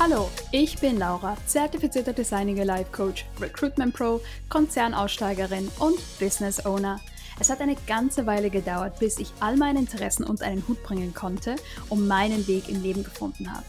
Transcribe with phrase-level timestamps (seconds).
[0.00, 7.00] Hallo, ich bin Laura, zertifizierter Designing Life Coach, Recruitment Pro, Konzernaussteigerin und Business Owner.
[7.40, 11.14] Es hat eine ganze Weile gedauert, bis ich all meine Interessen unter einen Hut bringen
[11.14, 11.56] konnte
[11.88, 13.64] und meinen Weg im Leben gefunden habe.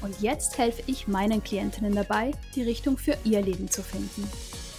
[0.00, 4.26] Und jetzt helfe ich meinen Klientinnen dabei, die Richtung für ihr Leben zu finden.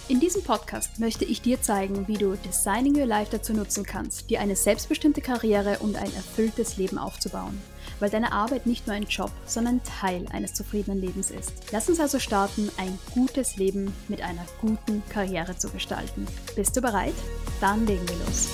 [0.08, 4.30] In diesem Podcast möchte ich dir zeigen, wie du Designing Your Life dazu nutzen kannst,
[4.30, 7.60] dir eine selbstbestimmte Karriere und ein erfülltes Leben aufzubauen
[8.00, 11.52] weil deine Arbeit nicht nur ein Job, sondern Teil eines zufriedenen Lebens ist.
[11.72, 16.26] Lass uns also starten, ein gutes Leben mit einer guten Karriere zu gestalten.
[16.54, 17.14] Bist du bereit?
[17.60, 18.48] Dann legen wir los.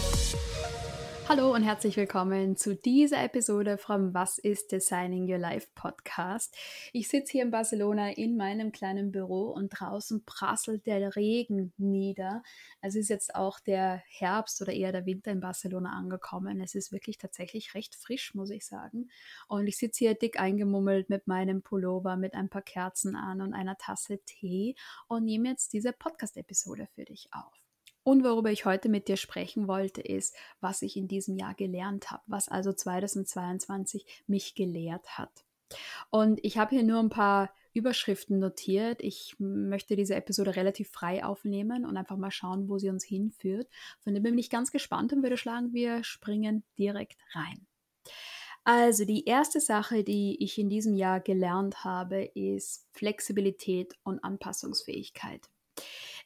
[1.26, 6.54] Hallo und herzlich willkommen zu dieser Episode vom Was ist Designing Your Life Podcast.
[6.92, 12.42] Ich sitze hier in Barcelona in meinem kleinen Büro und draußen prasselt der Regen nieder.
[12.82, 16.60] Es ist jetzt auch der Herbst oder eher der Winter in Barcelona angekommen.
[16.60, 19.08] Es ist wirklich tatsächlich recht frisch, muss ich sagen.
[19.48, 23.54] Und ich sitze hier dick eingemummelt mit meinem Pullover, mit ein paar Kerzen an und
[23.54, 24.76] einer Tasse Tee
[25.08, 27.63] und nehme jetzt diese Podcast-Episode für dich auf.
[28.04, 32.10] Und worüber ich heute mit dir sprechen wollte, ist, was ich in diesem Jahr gelernt
[32.10, 35.44] habe, was also 2022 mich gelehrt hat.
[36.10, 39.02] Und ich habe hier nur ein paar Überschriften notiert.
[39.02, 43.68] Ich möchte diese Episode relativ frei aufnehmen und einfach mal schauen, wo sie uns hinführt.
[44.00, 47.66] Von dem bin ich ganz gespannt und würde schlagen, wir springen direkt rein.
[48.62, 55.50] Also die erste Sache, die ich in diesem Jahr gelernt habe, ist Flexibilität und Anpassungsfähigkeit.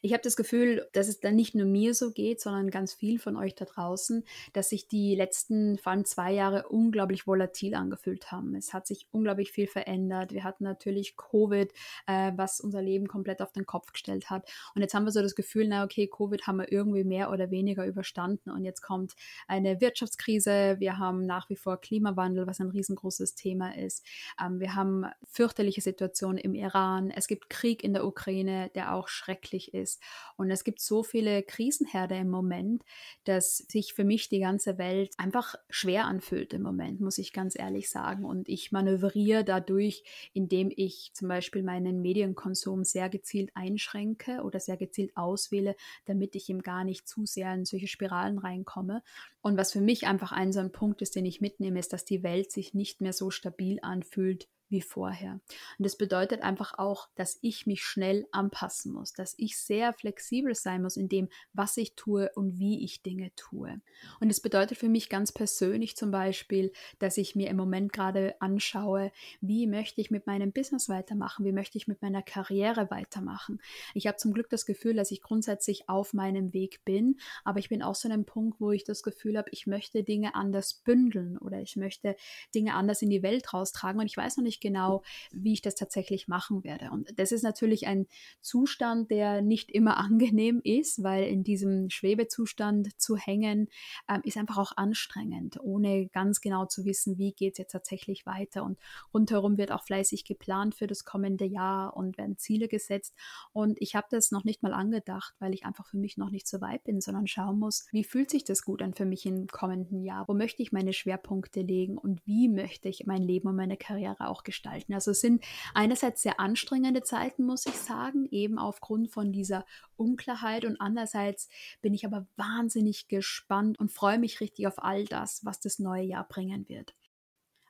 [0.01, 3.19] Ich habe das Gefühl, dass es dann nicht nur mir so geht, sondern ganz viel
[3.19, 8.31] von euch da draußen, dass sich die letzten, vor allem zwei Jahre, unglaublich volatil angefühlt
[8.31, 8.55] haben.
[8.55, 10.31] Es hat sich unglaublich viel verändert.
[10.31, 11.73] Wir hatten natürlich Covid,
[12.07, 14.49] äh, was unser Leben komplett auf den Kopf gestellt hat.
[14.73, 17.51] Und jetzt haben wir so das Gefühl, na okay, Covid haben wir irgendwie mehr oder
[17.51, 19.15] weniger überstanden und jetzt kommt
[19.47, 20.77] eine Wirtschaftskrise.
[20.79, 24.05] Wir haben nach wie vor Klimawandel, was ein riesengroßes Thema ist.
[24.41, 27.11] Ähm, wir haben fürchterliche Situationen im Iran.
[27.11, 30.01] Es gibt Krieg in der Ukraine, der auch schrecklich ist ist.
[30.37, 32.83] Und es gibt so viele Krisenherde im Moment,
[33.23, 37.57] dass sich für mich die ganze Welt einfach schwer anfühlt im Moment, muss ich ganz
[37.57, 38.25] ehrlich sagen.
[38.25, 40.03] Und ich manövriere dadurch,
[40.33, 45.75] indem ich zum Beispiel meinen Medienkonsum sehr gezielt einschränke oder sehr gezielt auswähle,
[46.05, 49.03] damit ich ihm gar nicht zu sehr in solche Spiralen reinkomme.
[49.41, 52.05] Und was für mich einfach ein so ein Punkt ist, den ich mitnehme, ist, dass
[52.05, 55.33] die Welt sich nicht mehr so stabil anfühlt wie vorher.
[55.77, 60.55] Und das bedeutet einfach auch, dass ich mich schnell anpassen muss, dass ich sehr flexibel
[60.55, 63.81] sein muss in dem, was ich tue und wie ich Dinge tue.
[64.19, 68.35] Und es bedeutet für mich ganz persönlich zum Beispiel, dass ich mir im Moment gerade
[68.39, 73.59] anschaue, wie möchte ich mit meinem Business weitermachen, wie möchte ich mit meiner Karriere weitermachen.
[73.93, 77.69] Ich habe zum Glück das Gefühl, dass ich grundsätzlich auf meinem Weg bin, aber ich
[77.69, 80.73] bin auch so an einem Punkt, wo ich das Gefühl habe, ich möchte Dinge anders
[80.73, 82.15] bündeln oder ich möchte
[82.53, 85.75] Dinge anders in die Welt raustragen und ich weiß noch nicht genau, wie ich das
[85.75, 86.91] tatsächlich machen werde.
[86.91, 88.07] Und das ist natürlich ein
[88.41, 93.69] Zustand, der nicht immer angenehm ist, weil in diesem Schwebezustand zu hängen,
[94.07, 98.25] ähm, ist einfach auch anstrengend, ohne ganz genau zu wissen, wie geht es jetzt tatsächlich
[98.25, 98.63] weiter.
[98.63, 98.77] Und
[99.13, 103.15] rundherum wird auch fleißig geplant für das kommende Jahr und werden Ziele gesetzt.
[103.51, 106.47] Und ich habe das noch nicht mal angedacht, weil ich einfach für mich noch nicht
[106.47, 109.47] so weit bin, sondern schauen muss, wie fühlt sich das gut an für mich im
[109.47, 110.27] kommenden Jahr?
[110.27, 114.27] Wo möchte ich meine Schwerpunkte legen und wie möchte ich mein Leben und meine Karriere
[114.27, 114.93] auch gestalten?
[114.93, 115.43] Also es sind
[115.73, 119.65] einerseits sehr anstrengende Zeiten, muss ich sagen, eben aufgrund von dieser
[119.95, 121.49] Unklarheit und andererseits
[121.81, 126.03] bin ich aber wahnsinnig gespannt und freue mich richtig auf all das, was das neue
[126.03, 126.95] Jahr bringen wird.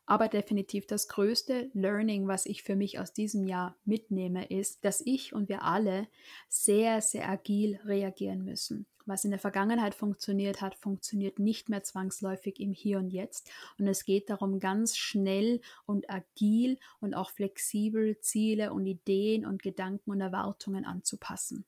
[0.10, 5.02] Aber definitiv das größte Learning, was ich für mich aus diesem Jahr mitnehme, ist, dass
[5.06, 6.08] ich und wir alle
[6.48, 8.88] sehr, sehr agil reagieren müssen.
[9.06, 13.52] Was in der Vergangenheit funktioniert hat, funktioniert nicht mehr zwangsläufig im Hier und Jetzt.
[13.78, 19.62] Und es geht darum, ganz schnell und agil und auch flexibel Ziele und Ideen und
[19.62, 21.66] Gedanken und Erwartungen anzupassen.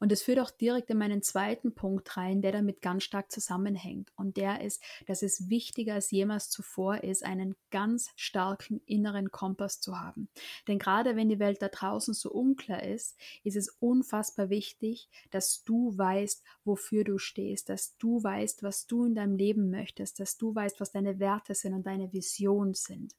[0.00, 4.12] Und das führt auch direkt in meinen zweiten Punkt rein, der damit ganz stark zusammenhängt.
[4.16, 9.80] Und der ist, dass es wichtiger als jemals zuvor ist, einen ganz starken inneren Kompass
[9.80, 10.28] zu haben.
[10.66, 15.64] Denn gerade wenn die Welt da draußen so unklar ist, ist es unfassbar wichtig, dass
[15.64, 20.36] du weißt, wofür du stehst, dass du weißt, was du in deinem Leben möchtest, dass
[20.36, 23.14] du weißt, was deine Werte sind und deine Visionen sind.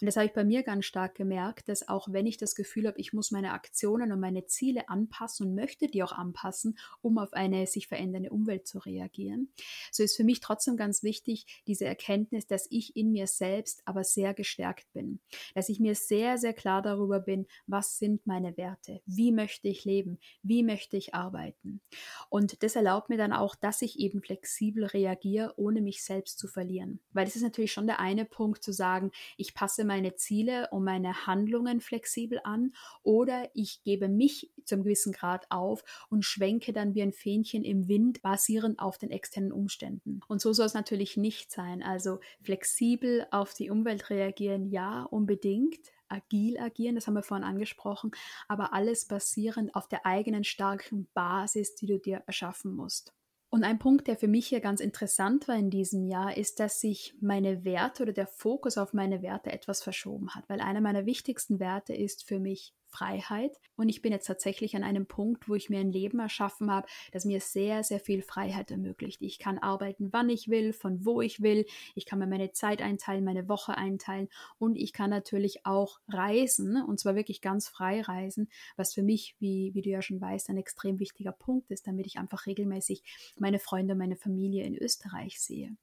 [0.00, 2.86] Und das habe ich bei mir ganz stark gemerkt, dass auch wenn ich das Gefühl
[2.86, 7.18] habe, ich muss meine Aktionen und meine Ziele anpassen und möchte die auch anpassen, um
[7.18, 9.52] auf eine sich verändernde Umwelt zu reagieren,
[9.90, 14.04] so ist für mich trotzdem ganz wichtig diese Erkenntnis, dass ich in mir selbst aber
[14.04, 15.20] sehr gestärkt bin,
[15.54, 19.84] dass ich mir sehr, sehr klar darüber bin, was sind meine Werte, wie möchte ich
[19.84, 21.80] leben, wie möchte ich arbeiten.
[22.28, 26.48] Und das erlaubt mir dann auch, dass ich eben flexibel reagiere, ohne mich selbst zu
[26.48, 27.00] verlieren.
[27.12, 30.84] Weil es ist natürlich schon der eine Punkt zu sagen, ich passe meine Ziele und
[30.84, 32.72] meine Handlungen flexibel an
[33.02, 37.88] oder ich gebe mich zum gewissen Grad auf und schwenke dann wie ein Fähnchen im
[37.88, 40.20] Wind basierend auf den externen Umständen.
[40.28, 41.82] Und so soll es natürlich nicht sein.
[41.82, 48.12] Also flexibel auf die Umwelt reagieren, ja, unbedingt agil agieren, das haben wir vorhin angesprochen,
[48.46, 53.12] aber alles basierend auf der eigenen starken Basis, die du dir erschaffen musst.
[53.56, 56.78] Und ein Punkt, der für mich hier ganz interessant war in diesem Jahr, ist, dass
[56.78, 61.06] sich meine Werte oder der Fokus auf meine Werte etwas verschoben hat, weil einer meiner
[61.06, 63.58] wichtigsten Werte ist für mich Freiheit.
[63.76, 66.88] Und ich bin jetzt tatsächlich an einem Punkt, wo ich mir ein Leben erschaffen habe,
[67.12, 69.20] das mir sehr, sehr viel Freiheit ermöglicht.
[69.20, 71.66] Ich kann arbeiten, wann ich will, von wo ich will.
[71.94, 74.28] Ich kann mir meine Zeit einteilen, meine Woche einteilen.
[74.58, 79.36] Und ich kann natürlich auch reisen, und zwar wirklich ganz frei reisen, was für mich,
[79.38, 83.02] wie, wie du ja schon weißt, ein extrem wichtiger Punkt ist, damit ich einfach regelmäßig
[83.38, 85.76] meine Freunde, meine Familie in Österreich sehe.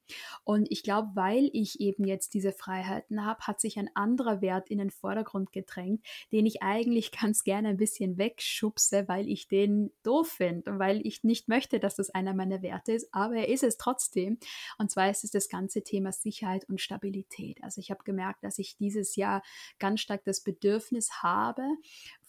[0.43, 4.69] Und ich glaube, weil ich eben jetzt diese Freiheiten habe, hat sich ein anderer Wert
[4.69, 9.47] in den Vordergrund gedrängt, den ich eigentlich ich ganz gerne ein bisschen wegschubse, weil ich
[9.47, 13.35] den doof finde und weil ich nicht möchte, dass das einer meiner Werte ist, aber
[13.35, 14.37] er ist es trotzdem.
[14.77, 17.63] Und zwar ist es das ganze Thema Sicherheit und Stabilität.
[17.63, 19.43] Also ich habe gemerkt, dass ich dieses Jahr
[19.79, 21.63] ganz stark das Bedürfnis habe,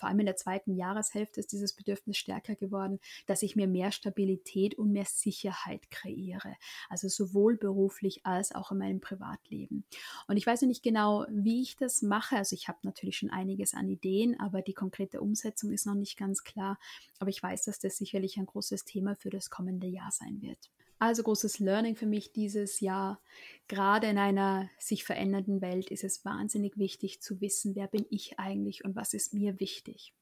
[0.05, 3.91] vor allem in der zweiten Jahreshälfte ist dieses Bedürfnis stärker geworden, dass ich mir mehr
[3.91, 6.57] Stabilität und mehr Sicherheit kreiere.
[6.91, 9.87] Also sowohl beruflich als auch in meinem Privatleben.
[10.29, 12.37] Und ich weiß nicht genau, wie ich das mache.
[12.37, 16.17] Also ich habe natürlich schon einiges an Ideen, aber die konkrete Umsetzung ist noch nicht
[16.17, 16.79] ganz klar.
[17.19, 20.71] Aber ich weiß, dass das sicherlich ein großes Thema für das kommende Jahr sein wird.
[21.01, 23.21] Also großes Learning für mich dieses Jahr.
[23.67, 28.39] Gerade in einer sich verändernden Welt ist es wahnsinnig wichtig zu wissen, wer bin ich
[28.39, 30.15] eigentlich und was ist mir wichtig.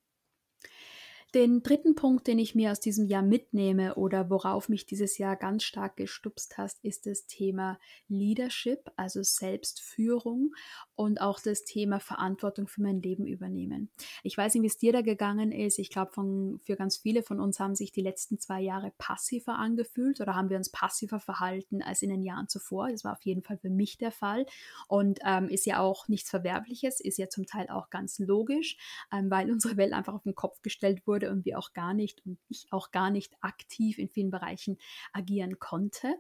[1.35, 5.35] Den dritten Punkt, den ich mir aus diesem Jahr mitnehme oder worauf mich dieses Jahr
[5.35, 10.55] ganz stark gestupst hast, ist das Thema Leadership, also Selbstführung
[10.95, 13.91] und auch das Thema Verantwortung für mein Leben übernehmen.
[14.23, 15.79] Ich weiß nicht, wie es dir da gegangen ist.
[15.79, 20.21] Ich glaube, für ganz viele von uns haben sich die letzten zwei Jahre passiver angefühlt
[20.21, 22.91] oder haben wir uns passiver verhalten als in den Jahren zuvor.
[22.91, 24.45] Das war auf jeden Fall für mich der Fall
[24.87, 28.77] und ähm, ist ja auch nichts Verwerfliches, ist ja zum Teil auch ganz logisch,
[29.11, 32.25] ähm, weil unsere Welt einfach auf den Kopf gestellt wurde wurde wir auch gar nicht
[32.27, 34.79] und ich auch gar nicht aktiv in vielen Bereichen
[35.13, 36.15] agieren konnte.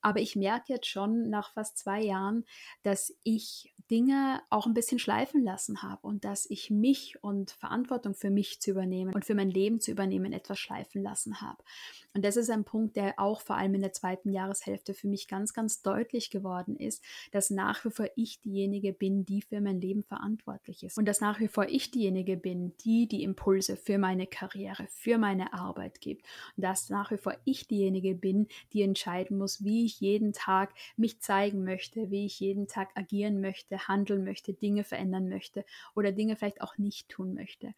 [0.00, 2.44] Aber ich merke jetzt schon nach fast zwei Jahren,
[2.82, 8.14] dass ich Dinge auch ein bisschen schleifen lassen habe und dass ich mich und Verantwortung
[8.14, 11.62] für mich zu übernehmen und für mein Leben zu übernehmen etwas schleifen lassen habe.
[12.14, 15.26] Und das ist ein Punkt, der auch vor allem in der zweiten Jahreshälfte für mich
[15.26, 17.02] ganz, ganz deutlich geworden ist,
[17.32, 20.96] dass nach wie vor ich diejenige bin, die für mein Leben verantwortlich ist.
[20.96, 25.18] Und dass nach wie vor ich diejenige bin, die die Impulse für meine Karriere, für
[25.18, 26.24] meine Arbeit gibt.
[26.56, 30.72] Und dass nach wie vor ich diejenige bin, die entscheiden muss, wie ich jeden Tag
[30.96, 35.64] mich zeigen möchte, wie ich jeden Tag agieren möchte, handeln möchte, Dinge verändern möchte
[35.96, 37.74] oder Dinge vielleicht auch nicht tun möchte.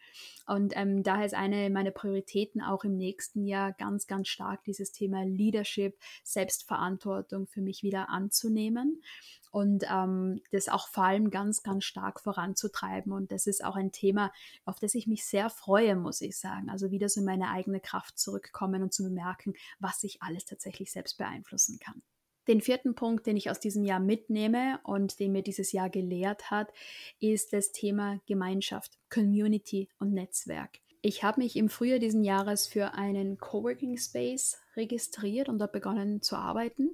[0.47, 4.93] Und ähm, daher ist eine meiner Prioritäten auch im nächsten Jahr ganz, ganz stark dieses
[4.93, 9.03] Thema Leadership, Selbstverantwortung für mich wieder anzunehmen
[9.51, 13.13] und ähm, das auch vor allem ganz, ganz stark voranzutreiben.
[13.13, 14.33] Und das ist auch ein Thema,
[14.65, 16.69] auf das ich mich sehr freue, muss ich sagen.
[16.69, 20.93] Also wieder so in meine eigene Kraft zurückkommen und zu bemerken, was ich alles tatsächlich
[20.93, 22.03] selbst beeinflussen kann.
[22.49, 26.51] Den vierten Punkt, den ich aus diesem Jahr mitnehme und den mir dieses Jahr gelehrt
[26.51, 26.73] hat,
[27.19, 30.79] ist das Thema Gemeinschaft, Community und Netzwerk.
[31.09, 36.23] Ich habe mich im Frühjahr diesen Jahres für einen Coworking Space registriert und dort begonnen
[36.23, 36.91] zu arbeiten.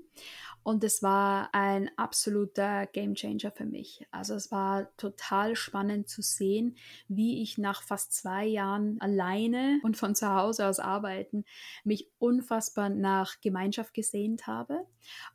[0.64, 4.06] Und es war ein absoluter Gamechanger für mich.
[4.12, 6.76] Also es war total spannend zu sehen,
[7.08, 11.44] wie ich nach fast zwei Jahren alleine und von zu Hause aus arbeiten
[11.82, 14.86] mich unfassbar nach Gemeinschaft gesehnt habe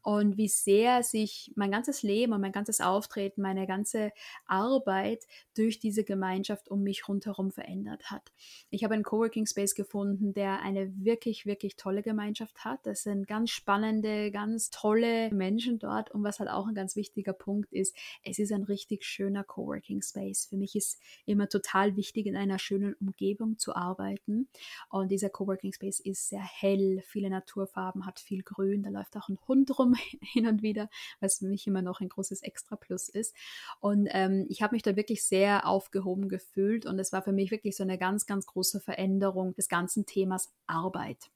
[0.01, 4.13] und wie sehr sich mein ganzes Leben und mein ganzes Auftreten, meine ganze
[4.45, 5.25] Arbeit
[5.55, 8.31] durch diese Gemeinschaft um mich rundherum verändert hat.
[8.69, 12.86] Ich habe einen Coworking Space gefunden, der eine wirklich, wirklich tolle Gemeinschaft hat.
[12.86, 17.34] Das sind ganz spannende, ganz tolle Menschen dort und was halt auch ein ganz wichtiger
[17.34, 20.46] Punkt ist, es ist ein richtig schöner Coworking Space.
[20.46, 24.48] Für mich ist immer total wichtig, in einer schönen Umgebung zu arbeiten
[24.89, 29.29] und dieser Coworking Space ist sehr hell, viele Naturfarben, hat viel Grün, da läuft auch
[29.29, 30.89] ein Hund rum hin und wieder,
[31.20, 33.36] was für mich immer noch ein großes Extra Plus ist
[33.79, 37.51] und ähm, ich habe mich da wirklich sehr aufgehoben gefühlt und es war für mich
[37.51, 41.29] wirklich so eine ganz, ganz große Veränderung des ganzen Themas Arbeit.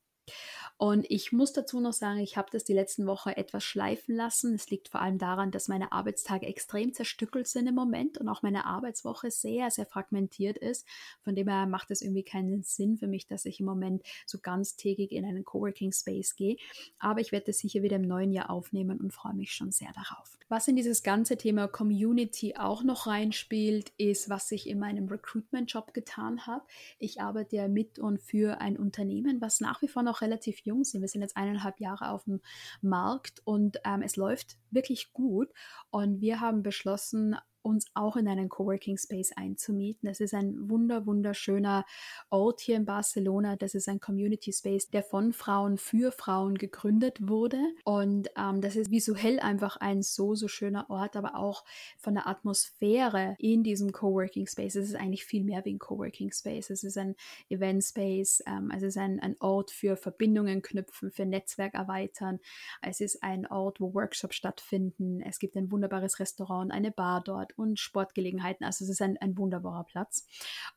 [0.78, 4.56] Und ich muss dazu noch sagen, ich habe das die letzten Wochen etwas schleifen lassen.
[4.56, 8.42] Es liegt vor allem daran, dass meine Arbeitstage extrem zerstückelt sind im Moment und auch
[8.42, 10.88] meine Arbeitswoche sehr, sehr fragmentiert ist.
[11.24, 14.40] Von dem her macht es irgendwie keinen Sinn für mich, dass ich im Moment so
[14.40, 16.58] ganztägig in einen Coworking Space gehe.
[17.00, 19.92] Aber ich werde das sicher wieder im neuen Jahr aufnehmen und freue mich schon sehr
[19.94, 20.38] darauf.
[20.50, 25.94] Was in dieses ganze Thema Community auch noch reinspielt, ist, was ich in meinem Recruitment-Job
[25.94, 26.64] getan habe.
[27.00, 30.84] Ich arbeite ja mit und für ein Unternehmen, was nach wie vor noch relativ jung
[30.84, 31.02] sind.
[31.02, 32.42] Wir sind jetzt eineinhalb Jahre auf dem
[32.82, 35.50] Markt und ähm, es läuft wirklich gut.
[35.90, 40.08] Und wir haben beschlossen, uns auch in einen Coworking Space einzumieten.
[40.08, 41.86] Das ist ein wunder, wunderschöner
[42.30, 43.56] Ort hier in Barcelona.
[43.56, 47.60] Das ist ein Community Space, der von Frauen für Frauen gegründet wurde.
[47.84, 51.64] Und ähm, das ist visuell einfach ein so, so schöner Ort, aber auch
[51.98, 54.76] von der Atmosphäre in diesem Coworking Space.
[54.76, 56.70] Es ist eigentlich viel mehr wie ein Coworking Space.
[56.70, 57.16] Es ist ein
[57.50, 58.44] Event Space.
[58.46, 62.40] Ähm, es ist ein, ein Ort für Verbindungen knüpfen, für Netzwerk erweitern.
[62.82, 65.22] Es ist ein Ort, wo Workshops stattfinden.
[65.22, 68.66] Es gibt ein wunderbares Restaurant, eine Bar dort und Sportgelegenheiten.
[68.66, 70.26] Also es ist ein, ein wunderbarer Platz.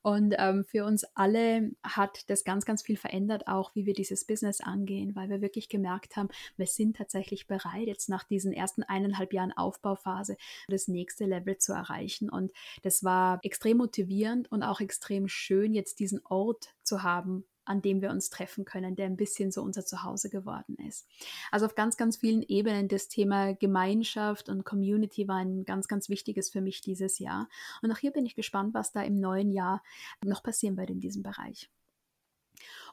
[0.02, 4.26] Und ähm, für uns alle hat das ganz, ganz viel verändert, auch wie wir dieses
[4.26, 8.82] Business angehen, weil wir wirklich gemerkt haben, wir sind tatsächlich bereit, jetzt nach diesen ersten
[8.82, 10.36] eineinhalb Jahren Aufbauphase
[10.68, 12.30] das nächste Level zu erreichen.
[12.30, 12.52] Und
[12.82, 18.02] das war extrem motivierend und auch extrem schön, jetzt diesen Ort zu haben, an dem
[18.02, 21.06] wir uns treffen können, der ein bisschen so unser Zuhause geworden ist.
[21.50, 26.08] Also auf ganz, ganz vielen Ebenen das Thema Gemeinschaft und Community war ein ganz, ganz
[26.08, 27.48] wichtiges für mich dieses Jahr.
[27.82, 29.82] Und auch hier bin ich gespannt, was da im neuen Jahr
[30.24, 31.70] noch passieren wird in diesem Bereich.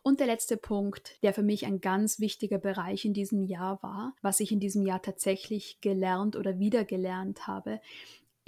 [0.03, 4.15] Und der letzte Punkt, der für mich ein ganz wichtiger Bereich in diesem Jahr war,
[4.21, 7.79] was ich in diesem Jahr tatsächlich gelernt oder wieder gelernt habe,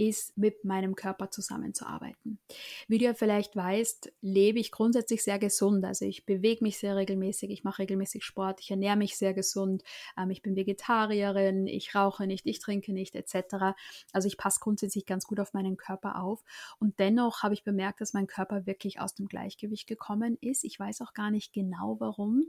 [0.07, 2.39] ist, mit meinem Körper zusammenzuarbeiten.
[2.87, 5.85] Wie du ja vielleicht weißt, lebe ich grundsätzlich sehr gesund.
[5.85, 9.83] Also ich bewege mich sehr regelmäßig, ich mache regelmäßig Sport, ich ernähre mich sehr gesund,
[10.17, 13.75] ähm, ich bin Vegetarierin, ich rauche nicht, ich trinke nicht, etc.
[14.11, 16.43] Also ich passe grundsätzlich ganz gut auf meinen Körper auf.
[16.79, 20.63] Und dennoch habe ich bemerkt, dass mein Körper wirklich aus dem Gleichgewicht gekommen ist.
[20.63, 22.45] Ich weiß auch gar nicht genau warum,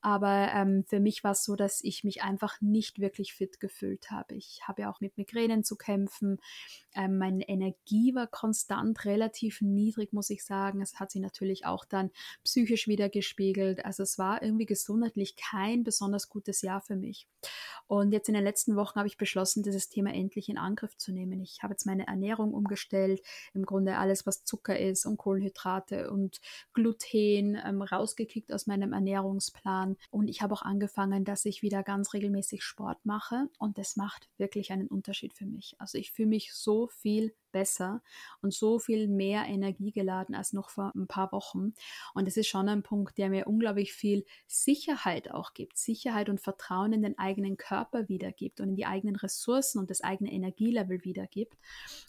[0.00, 4.10] aber ähm, für mich war es so, dass ich mich einfach nicht wirklich fit gefühlt
[4.10, 4.34] habe.
[4.34, 6.38] Ich habe ja auch mit Migränen zu kämpfen.
[6.96, 10.80] Ähm, meine Energie war konstant relativ niedrig, muss ich sagen.
[10.80, 12.10] Es hat sich natürlich auch dann
[12.44, 13.84] psychisch wieder gespiegelt.
[13.84, 17.28] Also es war irgendwie gesundheitlich kein besonders gutes Jahr für mich.
[17.86, 21.12] Und jetzt in den letzten Wochen habe ich beschlossen, dieses Thema endlich in Angriff zu
[21.12, 21.40] nehmen.
[21.40, 23.22] Ich habe jetzt meine Ernährung umgestellt,
[23.54, 26.40] im Grunde alles, was Zucker ist und Kohlenhydrate und
[26.72, 29.96] Gluten ähm, rausgekickt aus meinem Ernährungsplan.
[30.10, 33.48] Und ich habe auch angefangen, dass ich wieder ganz regelmäßig Sport mache.
[33.58, 35.76] Und das macht wirklich einen Unterschied für mich.
[35.78, 38.02] Also ich fühle mich so viel besser
[38.42, 41.72] und so viel mehr Energie geladen als noch vor ein paar Wochen.
[42.12, 45.78] Und das ist schon ein Punkt, der mir unglaublich viel Sicherheit auch gibt.
[45.78, 50.02] Sicherheit und Vertrauen in den eigenen Körper wiedergibt und in die eigenen Ressourcen und das
[50.02, 51.56] eigene Energielevel wiedergibt.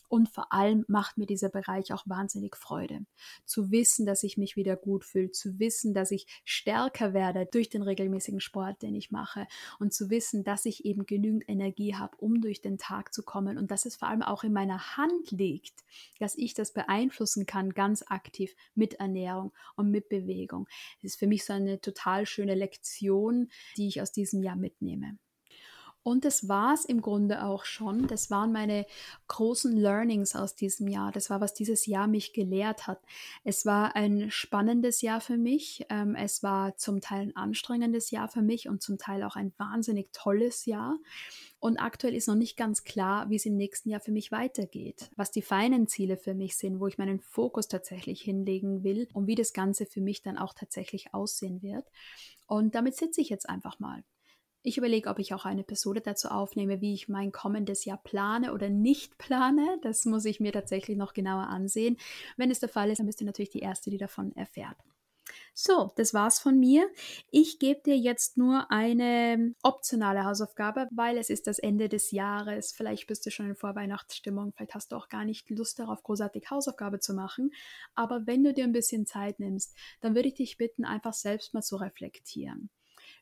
[0.10, 3.06] Und vor allem macht mir dieser Bereich auch wahnsinnig Freude.
[3.46, 7.70] Zu wissen, dass ich mich wieder gut fühle, zu wissen, dass ich stärker werde durch
[7.70, 9.48] den regelmäßigen Sport, den ich mache
[9.80, 13.58] und zu wissen, dass ich eben genügend Energie habe, um durch den Tag zu kommen
[13.58, 15.84] und dass es vor allem auch in meiner Hand liegt,
[16.20, 20.68] dass ich das beeinflussen kann, ganz aktiv mit Ernährung und mit Bewegung.
[21.02, 25.18] Das ist für mich so eine total schöne Lektion, die ich aus diesem Jahr mitnehme.
[26.08, 28.08] Und das war es im Grunde auch schon.
[28.08, 28.86] Das waren meine
[29.28, 31.12] großen Learnings aus diesem Jahr.
[31.12, 33.02] Das war, was dieses Jahr mich gelehrt hat.
[33.44, 35.86] Es war ein spannendes Jahr für mich.
[35.90, 39.52] Ähm, es war zum Teil ein anstrengendes Jahr für mich und zum Teil auch ein
[39.58, 40.98] wahnsinnig tolles Jahr.
[41.60, 45.12] Und aktuell ist noch nicht ganz klar, wie es im nächsten Jahr für mich weitergeht,
[45.18, 49.28] was die feinen Ziele für mich sind, wo ich meinen Fokus tatsächlich hinlegen will und
[49.28, 51.86] wie das Ganze für mich dann auch tatsächlich aussehen wird.
[52.46, 54.06] Und damit sitze ich jetzt einfach mal.
[54.64, 58.54] Ich überlege, ob ich auch eine Episode dazu aufnehme, wie ich mein kommendes Jahr plane
[58.54, 59.80] oder nicht plane.
[59.82, 61.98] Das muss ich mir tatsächlich noch genauer ansehen.
[62.36, 64.78] Wenn es der Fall ist, dann bist du natürlich die Erste, die davon erfährt.
[65.54, 66.88] So, das war's von mir.
[67.32, 72.72] Ich gebe dir jetzt nur eine optionale Hausaufgabe, weil es ist das Ende des Jahres.
[72.72, 76.52] Vielleicht bist du schon in Vorweihnachtsstimmung, vielleicht hast du auch gar nicht Lust darauf, großartig
[76.52, 77.52] Hausaufgabe zu machen.
[77.96, 81.54] Aber wenn du dir ein bisschen Zeit nimmst, dann würde ich dich bitten, einfach selbst
[81.54, 82.70] mal zu reflektieren.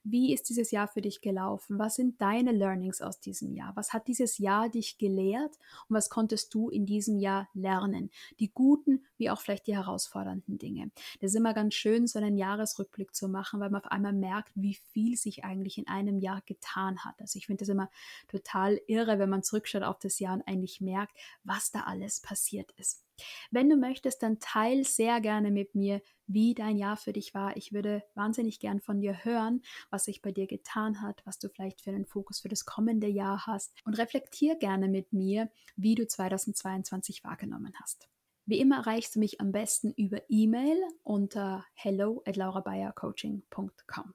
[0.07, 1.79] Wie ist dieses Jahr für dich gelaufen?
[1.79, 3.75] Was sind deine Learnings aus diesem Jahr?
[3.75, 5.57] Was hat dieses Jahr dich gelehrt
[5.89, 8.11] und was konntest du in diesem Jahr lernen?
[8.39, 10.91] Die guten wie auch vielleicht die herausfordernden Dinge.
[11.21, 14.51] Das ist immer ganz schön, so einen Jahresrückblick zu machen, weil man auf einmal merkt,
[14.53, 17.19] wie viel sich eigentlich in einem Jahr getan hat.
[17.19, 17.89] Also ich finde das immer
[18.27, 22.71] total irre, wenn man zurückschaut auf das Jahr und eigentlich merkt, was da alles passiert
[22.77, 23.05] ist.
[23.51, 27.55] Wenn du möchtest, dann teil sehr gerne mit mir, wie dein Jahr für dich war.
[27.57, 31.49] Ich würde wahnsinnig gern von dir hören, was sich bei dir getan hat, was du
[31.49, 35.95] vielleicht für einen Fokus für das kommende Jahr hast und reflektier gerne mit mir, wie
[35.95, 38.07] du 2022 wahrgenommen hast.
[38.47, 44.13] Wie immer erreichst du mich am besten über E-Mail unter hello at laurabayercoaching.com.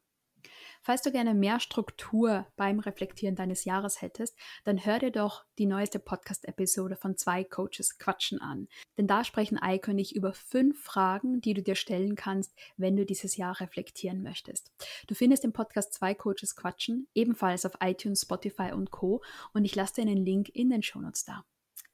[0.82, 5.66] Falls du gerne mehr Struktur beim Reflektieren deines Jahres hättest, dann hör dir doch die
[5.66, 8.66] neueste Podcast-Episode von zwei Coaches Quatschen an.
[8.96, 12.96] Denn da sprechen Eike und ich über fünf Fragen, die du dir stellen kannst, wenn
[12.96, 14.72] du dieses Jahr reflektieren möchtest.
[15.06, 19.22] Du findest den Podcast zwei Coaches Quatschen ebenfalls auf iTunes, Spotify und Co.
[19.52, 21.44] Und ich lasse dir einen Link in den Shownotes da.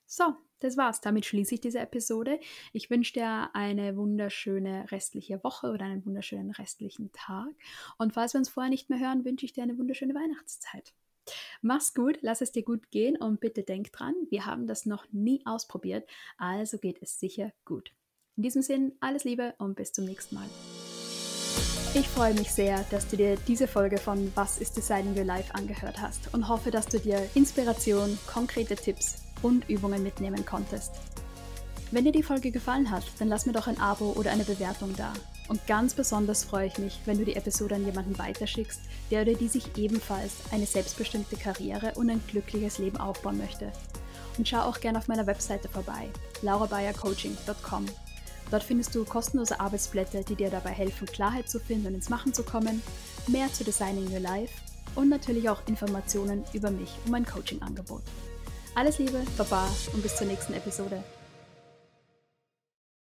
[0.07, 1.01] So, das war's.
[1.01, 2.41] Damit schließe ich diese Episode.
[2.73, 7.49] Ich wünsche dir eine wunderschöne restliche Woche oder einen wunderschönen restlichen Tag.
[7.99, 10.95] Und falls wir uns vorher nicht mehr hören, wünsche ich dir eine wunderschöne Weihnachtszeit.
[11.61, 15.07] Mach's gut, lass es dir gut gehen und bitte denk dran, wir haben das noch
[15.11, 16.09] nie ausprobiert,
[16.39, 17.91] also geht es sicher gut.
[18.37, 20.49] In diesem Sinn, alles Liebe und bis zum nächsten Mal.
[21.99, 25.55] Ich freue mich sehr, dass du dir diese Folge von Was ist Designing Your Life
[25.55, 30.93] angehört hast und hoffe, dass du dir Inspiration, konkrete Tipps und Übungen mitnehmen konntest.
[31.93, 34.95] Wenn dir die Folge gefallen hat, dann lass mir doch ein Abo oder eine Bewertung
[34.95, 35.11] da.
[35.49, 39.33] Und ganz besonders freue ich mich, wenn du die Episode an jemanden weiterschickst, der oder
[39.33, 43.73] die sich ebenfalls eine selbstbestimmte Karriere und ein glückliches Leben aufbauen möchte.
[44.37, 46.11] Und schau auch gerne auf meiner Webseite vorbei,
[46.43, 47.87] laurabayercoaching.com.
[48.51, 52.33] Dort findest du kostenlose Arbeitsblätter, die dir dabei helfen, Klarheit zu finden und ins Machen
[52.33, 52.83] zu kommen,
[53.27, 54.53] mehr zu Designing Your Life
[54.95, 58.03] und natürlich auch Informationen über mich und mein Coaching-Angebot.
[58.75, 61.03] Alles Liebe, Baba und bis zur nächsten Episode.